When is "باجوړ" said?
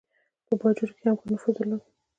0.59-0.89